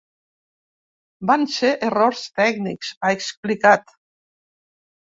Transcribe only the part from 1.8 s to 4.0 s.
errors tècnics”, ha explicat.